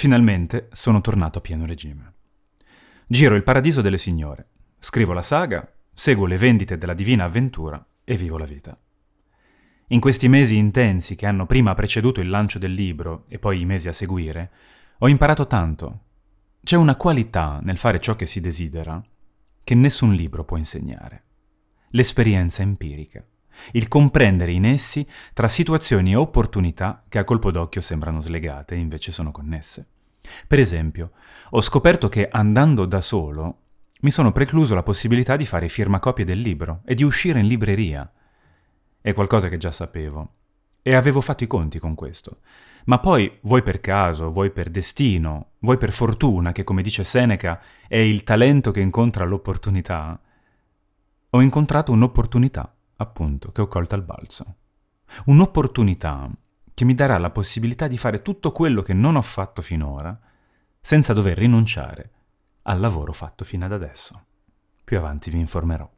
Finalmente 0.00 0.70
sono 0.72 1.02
tornato 1.02 1.36
a 1.36 1.40
pieno 1.42 1.66
regime. 1.66 2.14
Giro 3.06 3.34
il 3.34 3.42
paradiso 3.42 3.82
delle 3.82 3.98
signore, 3.98 4.48
scrivo 4.78 5.12
la 5.12 5.20
saga, 5.20 5.70
seguo 5.92 6.24
le 6.24 6.38
vendite 6.38 6.78
della 6.78 6.94
divina 6.94 7.24
avventura 7.24 7.86
e 8.02 8.16
vivo 8.16 8.38
la 8.38 8.46
vita. 8.46 8.74
In 9.88 10.00
questi 10.00 10.26
mesi 10.26 10.56
intensi 10.56 11.16
che 11.16 11.26
hanno 11.26 11.44
prima 11.44 11.74
preceduto 11.74 12.22
il 12.22 12.30
lancio 12.30 12.58
del 12.58 12.72
libro 12.72 13.26
e 13.28 13.38
poi 13.38 13.60
i 13.60 13.66
mesi 13.66 13.88
a 13.88 13.92
seguire, 13.92 14.50
ho 15.00 15.06
imparato 15.06 15.46
tanto. 15.46 16.00
C'è 16.64 16.76
una 16.76 16.96
qualità 16.96 17.60
nel 17.62 17.76
fare 17.76 18.00
ciò 18.00 18.16
che 18.16 18.24
si 18.24 18.40
desidera 18.40 19.04
che 19.62 19.74
nessun 19.74 20.14
libro 20.14 20.44
può 20.44 20.56
insegnare. 20.56 21.24
L'esperienza 21.90 22.62
empirica, 22.62 23.22
il 23.72 23.88
comprendere 23.88 24.52
in 24.52 24.64
essi 24.64 25.06
tra 25.32 25.48
situazioni 25.48 26.12
e 26.12 26.16
opportunità 26.16 27.04
che 27.08 27.18
a 27.18 27.24
colpo 27.24 27.50
d'occhio 27.50 27.80
sembrano 27.80 28.20
slegate 28.20 28.74
e 28.74 28.78
invece 28.78 29.12
sono 29.12 29.30
connesse. 29.30 29.86
Per 30.46 30.58
esempio, 30.58 31.12
ho 31.50 31.60
scoperto 31.60 32.08
che 32.08 32.28
andando 32.28 32.84
da 32.86 33.00
solo 33.00 33.56
mi 34.00 34.10
sono 34.10 34.32
precluso 34.32 34.74
la 34.74 34.82
possibilità 34.82 35.36
di 35.36 35.46
fare 35.46 35.68
firmacopie 35.68 36.24
del 36.24 36.40
libro 36.40 36.80
e 36.84 36.94
di 36.94 37.02
uscire 37.02 37.40
in 37.40 37.46
libreria. 37.46 38.10
È 39.00 39.12
qualcosa 39.12 39.48
che 39.48 39.58
già 39.58 39.70
sapevo 39.70 40.34
e 40.82 40.94
avevo 40.94 41.20
fatto 41.20 41.44
i 41.44 41.46
conti 41.46 41.78
con 41.78 41.94
questo. 41.94 42.38
Ma 42.84 42.98
poi, 42.98 43.38
vuoi 43.42 43.62
per 43.62 43.80
caso, 43.80 44.30
vuoi 44.30 44.50
per 44.50 44.70
destino, 44.70 45.52
vuoi 45.58 45.76
per 45.76 45.92
fortuna, 45.92 46.52
che 46.52 46.64
come 46.64 46.82
dice 46.82 47.04
Seneca 47.04 47.60
è 47.86 47.98
il 47.98 48.24
talento 48.24 48.70
che 48.70 48.80
incontra 48.80 49.24
l'opportunità, 49.24 50.18
ho 51.32 51.40
incontrato 51.42 51.92
un'opportunità, 51.92 52.74
appunto, 53.00 53.52
che 53.52 53.60
ho 53.62 53.66
colto 53.66 53.94
al 53.94 54.02
balzo. 54.02 54.56
Un'opportunità 55.26 56.30
che 56.72 56.84
mi 56.84 56.94
darà 56.94 57.18
la 57.18 57.30
possibilità 57.30 57.88
di 57.88 57.98
fare 57.98 58.22
tutto 58.22 58.52
quello 58.52 58.82
che 58.82 58.94
non 58.94 59.16
ho 59.16 59.22
fatto 59.22 59.60
finora, 59.62 60.18
senza 60.80 61.12
dover 61.12 61.36
rinunciare 61.36 62.10
al 62.62 62.80
lavoro 62.80 63.12
fatto 63.12 63.44
fino 63.44 63.64
ad 63.64 63.72
adesso. 63.72 64.24
Più 64.84 64.96
avanti 64.96 65.30
vi 65.30 65.38
informerò. 65.38 65.90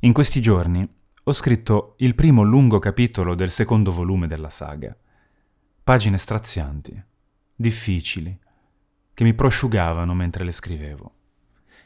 In 0.00 0.12
questi 0.12 0.40
giorni 0.40 0.86
ho 1.22 1.32
scritto 1.32 1.94
il 1.98 2.14
primo 2.14 2.42
lungo 2.42 2.78
capitolo 2.78 3.34
del 3.34 3.50
secondo 3.50 3.90
volume 3.90 4.26
della 4.26 4.50
saga. 4.50 4.94
Pagine 5.82 6.18
strazianti, 6.18 7.02
difficili, 7.54 8.38
che 9.14 9.24
mi 9.24 9.34
prosciugavano 9.34 10.12
mentre 10.14 10.44
le 10.44 10.52
scrivevo. 10.52 11.14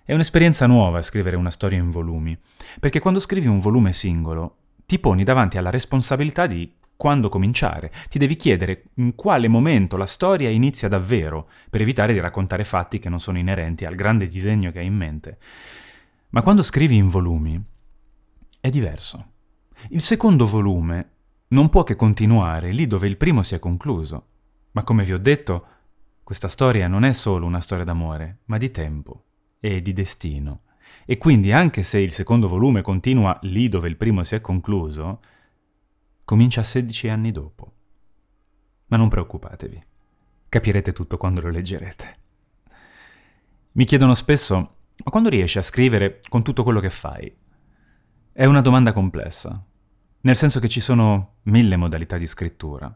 È 0.08 0.14
un'esperienza 0.14 0.66
nuova 0.66 1.02
scrivere 1.02 1.36
una 1.36 1.50
storia 1.50 1.76
in 1.76 1.90
volumi, 1.90 2.34
perché 2.80 2.98
quando 2.98 3.20
scrivi 3.20 3.46
un 3.46 3.60
volume 3.60 3.92
singolo 3.92 4.56
ti 4.86 4.98
poni 4.98 5.22
davanti 5.22 5.58
alla 5.58 5.68
responsabilità 5.68 6.46
di 6.46 6.76
quando 6.96 7.28
cominciare. 7.28 7.92
Ti 8.08 8.18
devi 8.18 8.34
chiedere 8.36 8.84
in 8.94 9.14
quale 9.14 9.48
momento 9.48 9.98
la 9.98 10.06
storia 10.06 10.48
inizia 10.48 10.88
davvero, 10.88 11.50
per 11.68 11.82
evitare 11.82 12.14
di 12.14 12.20
raccontare 12.20 12.64
fatti 12.64 12.98
che 12.98 13.10
non 13.10 13.20
sono 13.20 13.36
inerenti 13.36 13.84
al 13.84 13.96
grande 13.96 14.28
disegno 14.28 14.72
che 14.72 14.78
hai 14.78 14.86
in 14.86 14.94
mente. 14.94 15.38
Ma 16.30 16.40
quando 16.40 16.62
scrivi 16.62 16.96
in 16.96 17.10
volumi 17.10 17.62
è 18.60 18.70
diverso. 18.70 19.32
Il 19.90 20.00
secondo 20.00 20.46
volume 20.46 21.10
non 21.48 21.68
può 21.68 21.82
che 21.82 21.96
continuare 21.96 22.72
lì 22.72 22.86
dove 22.86 23.08
il 23.08 23.18
primo 23.18 23.42
si 23.42 23.56
è 23.56 23.58
concluso. 23.58 24.26
Ma 24.70 24.84
come 24.84 25.04
vi 25.04 25.12
ho 25.12 25.18
detto, 25.18 25.66
questa 26.24 26.48
storia 26.48 26.88
non 26.88 27.04
è 27.04 27.12
solo 27.12 27.44
una 27.44 27.60
storia 27.60 27.84
d'amore, 27.84 28.38
ma 28.46 28.56
di 28.56 28.70
tempo 28.70 29.24
e 29.60 29.82
di 29.82 29.92
destino. 29.92 30.62
E 31.04 31.18
quindi 31.18 31.52
anche 31.52 31.82
se 31.82 31.98
il 31.98 32.12
secondo 32.12 32.48
volume 32.48 32.82
continua 32.82 33.38
lì 33.42 33.68
dove 33.68 33.88
il 33.88 33.96
primo 33.96 34.24
si 34.24 34.34
è 34.34 34.40
concluso, 34.40 35.20
comincia 36.24 36.62
16 36.62 37.08
anni 37.08 37.32
dopo. 37.32 37.72
Ma 38.86 38.96
non 38.96 39.08
preoccupatevi, 39.08 39.82
capirete 40.48 40.92
tutto 40.92 41.16
quando 41.16 41.40
lo 41.40 41.50
leggerete. 41.50 42.16
Mi 43.72 43.84
chiedono 43.84 44.14
spesso, 44.14 44.56
ma 44.56 45.10
quando 45.10 45.28
riesci 45.28 45.58
a 45.58 45.62
scrivere 45.62 46.20
con 46.28 46.42
tutto 46.42 46.62
quello 46.62 46.80
che 46.80 46.90
fai? 46.90 47.34
È 48.32 48.44
una 48.44 48.60
domanda 48.60 48.92
complessa, 48.92 49.64
nel 50.20 50.36
senso 50.36 50.60
che 50.60 50.68
ci 50.68 50.80
sono 50.80 51.36
mille 51.42 51.76
modalità 51.76 52.18
di 52.18 52.26
scrittura. 52.26 52.94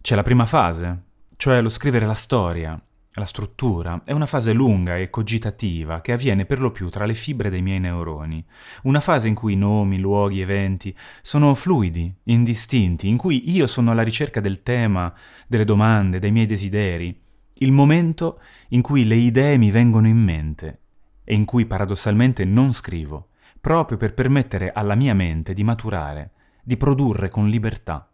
C'è 0.00 0.14
la 0.14 0.22
prima 0.22 0.46
fase, 0.46 1.02
cioè 1.36 1.60
lo 1.60 1.68
scrivere 1.68 2.06
la 2.06 2.14
storia, 2.14 2.80
la 3.18 3.24
struttura 3.24 4.02
è 4.04 4.12
una 4.12 4.26
fase 4.26 4.52
lunga 4.52 4.96
e 4.96 5.08
cogitativa 5.08 6.02
che 6.02 6.12
avviene 6.12 6.44
per 6.44 6.60
lo 6.60 6.70
più 6.70 6.90
tra 6.90 7.06
le 7.06 7.14
fibre 7.14 7.48
dei 7.48 7.62
miei 7.62 7.80
neuroni, 7.80 8.44
una 8.82 9.00
fase 9.00 9.28
in 9.28 9.34
cui 9.34 9.56
nomi, 9.56 9.98
luoghi, 9.98 10.42
eventi 10.42 10.94
sono 11.22 11.54
fluidi, 11.54 12.14
indistinti, 12.24 13.08
in 13.08 13.16
cui 13.16 13.50
io 13.50 13.66
sono 13.66 13.90
alla 13.90 14.02
ricerca 14.02 14.40
del 14.40 14.62
tema, 14.62 15.12
delle 15.46 15.64
domande, 15.64 16.18
dei 16.18 16.30
miei 16.30 16.44
desideri, 16.44 17.18
il 17.54 17.72
momento 17.72 18.40
in 18.68 18.82
cui 18.82 19.06
le 19.06 19.16
idee 19.16 19.56
mi 19.56 19.70
vengono 19.70 20.08
in 20.08 20.18
mente 20.18 20.80
e 21.24 21.34
in 21.34 21.46
cui 21.46 21.64
paradossalmente 21.64 22.44
non 22.44 22.74
scrivo, 22.74 23.28
proprio 23.60 23.96
per 23.96 24.12
permettere 24.12 24.72
alla 24.72 24.94
mia 24.94 25.14
mente 25.14 25.54
di 25.54 25.64
maturare, 25.64 26.32
di 26.62 26.76
produrre 26.76 27.30
con 27.30 27.48
libertà. 27.48 28.10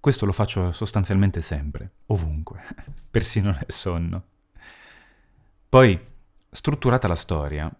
Questo 0.00 0.26
lo 0.26 0.32
faccio 0.32 0.72
sostanzialmente 0.72 1.40
sempre, 1.42 1.92
ovunque, 2.06 2.62
persino 3.10 3.50
nel 3.50 3.66
sonno. 3.68 4.24
Poi, 5.68 5.98
strutturata 6.50 7.08
la 7.08 7.14
storia, 7.14 7.70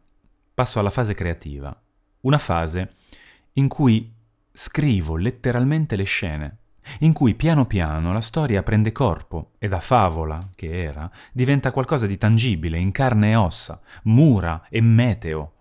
passo 0.54 0.78
alla 0.78 0.90
fase 0.90 1.14
creativa, 1.14 1.74
una 2.22 2.38
fase 2.38 2.92
in 3.54 3.68
cui 3.68 4.12
scrivo 4.52 5.16
letteralmente 5.16 5.96
le 5.96 6.04
scene, 6.04 6.56
in 7.00 7.12
cui 7.12 7.34
piano 7.34 7.66
piano 7.66 8.12
la 8.12 8.20
storia 8.20 8.62
prende 8.62 8.92
corpo 8.92 9.52
e 9.58 9.68
da 9.68 9.80
favola, 9.80 10.38
che 10.54 10.82
era, 10.82 11.10
diventa 11.32 11.70
qualcosa 11.70 12.06
di 12.06 12.18
tangibile, 12.18 12.78
in 12.78 12.92
carne 12.92 13.30
e 13.30 13.36
ossa, 13.36 13.80
mura 14.04 14.66
e 14.68 14.80
meteo. 14.80 15.52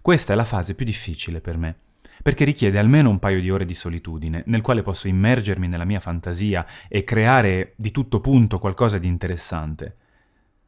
Questa 0.00 0.32
è 0.32 0.36
la 0.36 0.44
fase 0.44 0.74
più 0.74 0.84
difficile 0.84 1.40
per 1.40 1.56
me, 1.56 1.76
perché 2.24 2.44
richiede 2.44 2.78
almeno 2.78 3.10
un 3.10 3.18
paio 3.18 3.38
di 3.38 3.50
ore 3.50 3.66
di 3.66 3.74
solitudine, 3.74 4.44
nel 4.46 4.62
quale 4.62 4.80
posso 4.80 5.08
immergermi 5.08 5.68
nella 5.68 5.84
mia 5.84 6.00
fantasia 6.00 6.64
e 6.88 7.04
creare 7.04 7.74
di 7.76 7.90
tutto 7.90 8.18
punto 8.20 8.58
qualcosa 8.58 8.96
di 8.96 9.06
interessante. 9.06 9.96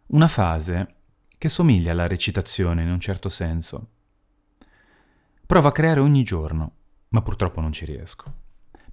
Una 0.09 0.28
fase 0.28 0.97
che 1.39 1.49
somiglia 1.49 1.93
alla 1.93 2.06
recitazione 2.06 2.83
in 2.83 2.91
un 2.91 3.00
certo 3.00 3.31
senso. 3.31 3.89
Provo 5.47 5.69
a 5.69 5.72
creare 5.72 5.99
ogni 5.99 6.22
giorno, 6.25 6.72
ma 7.09 7.22
purtroppo 7.22 7.62
non 7.62 7.73
ci 7.73 7.87
riesco, 7.87 8.31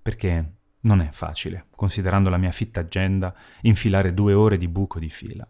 perché 0.01 0.53
non 0.83 1.01
è 1.01 1.09
facile, 1.11 1.65
considerando 1.75 2.29
la 2.29 2.37
mia 2.37 2.51
fitta 2.51 2.79
agenda, 2.79 3.35
infilare 3.63 4.13
due 4.13 4.31
ore 4.31 4.55
di 4.55 4.69
buco 4.69 4.99
di 4.99 5.09
fila. 5.09 5.45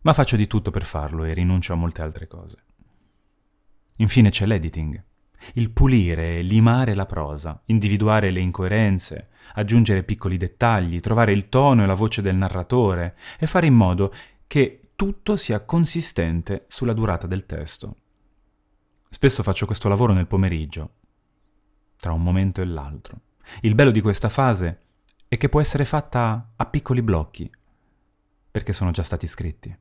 Ma 0.00 0.12
faccio 0.12 0.34
di 0.34 0.48
tutto 0.48 0.72
per 0.72 0.84
farlo 0.84 1.22
e 1.22 1.32
rinuncio 1.32 1.72
a 1.72 1.76
molte 1.76 2.02
altre 2.02 2.26
cose. 2.26 2.56
Infine 3.98 4.30
c'è 4.30 4.46
l'editing 4.46 5.00
il 5.54 5.70
pulire 5.70 6.38
e 6.38 6.42
limare 6.42 6.94
la 6.94 7.06
prosa, 7.06 7.62
individuare 7.66 8.30
le 8.30 8.40
incoerenze, 8.40 9.28
aggiungere 9.54 10.02
piccoli 10.02 10.36
dettagli, 10.36 11.00
trovare 11.00 11.32
il 11.32 11.48
tono 11.48 11.82
e 11.82 11.86
la 11.86 11.94
voce 11.94 12.22
del 12.22 12.36
narratore 12.36 13.16
e 13.38 13.46
fare 13.46 13.66
in 13.66 13.74
modo 13.74 14.12
che 14.46 14.90
tutto 14.96 15.36
sia 15.36 15.64
consistente 15.64 16.64
sulla 16.68 16.92
durata 16.92 17.26
del 17.26 17.46
testo. 17.46 17.96
Spesso 19.08 19.42
faccio 19.42 19.66
questo 19.66 19.88
lavoro 19.88 20.12
nel 20.12 20.26
pomeriggio, 20.26 20.94
tra 21.96 22.12
un 22.12 22.22
momento 22.22 22.60
e 22.60 22.64
l'altro. 22.64 23.20
Il 23.60 23.74
bello 23.74 23.90
di 23.90 24.00
questa 24.00 24.28
fase 24.28 24.80
è 25.28 25.36
che 25.36 25.48
può 25.48 25.60
essere 25.60 25.84
fatta 25.84 26.52
a 26.56 26.66
piccoli 26.66 27.02
blocchi, 27.02 27.50
perché 28.50 28.72
sono 28.72 28.90
già 28.90 29.02
stati 29.02 29.26
scritti. 29.26 29.76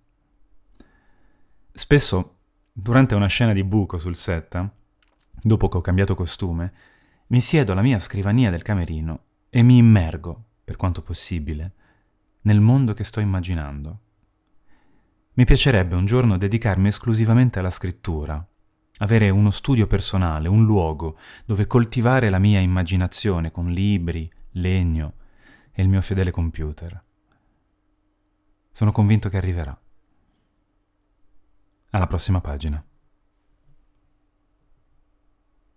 Spesso, 1.72 2.38
durante 2.72 3.16
una 3.16 3.28
scena 3.28 3.54
di 3.54 3.64
buco 3.64 3.98
sul 3.98 4.16
set, 4.16 4.70
Dopo 5.46 5.68
che 5.68 5.78
ho 5.78 5.82
cambiato 5.82 6.16
costume, 6.16 6.74
mi 7.28 7.42
siedo 7.42 7.74
alla 7.74 7.82
mia 7.82 8.00
scrivania 8.00 8.50
del 8.50 8.62
camerino 8.62 9.26
e 9.50 9.62
mi 9.62 9.76
immergo, 9.76 10.44
per 10.64 10.78
quanto 10.78 11.02
possibile, 11.02 11.74
nel 12.44 12.62
mondo 12.62 12.94
che 12.94 13.04
sto 13.04 13.20
immaginando. 13.20 14.00
Mi 15.34 15.44
piacerebbe 15.44 15.96
un 15.96 16.06
giorno 16.06 16.38
dedicarmi 16.38 16.88
esclusivamente 16.88 17.60
alla 17.60 17.70
scrittura, 17.70 18.46
avere 19.00 19.30
uno 19.30 19.52
studio 19.52 19.86
personale, 19.86 20.48
un 20.48 20.64
luogo 20.64 21.18
dove 21.46 21.68
coltivare 21.68 22.30
la 22.30 22.40
mia 22.40 22.62
immaginazione 22.62 23.52
con 23.52 23.70
libri, 23.70 24.32
legno 24.52 25.14
e 25.74 25.82
il 25.82 25.90
mio 25.90 26.02
fedele 26.02 26.32
computer. 26.32 27.04
Sono 28.72 28.94
convinto 28.94 29.28
che 29.28 29.38
arriverà. 29.38 29.78
Alla 31.90 32.08
prossima 32.08 32.40
pagina. 32.40 32.82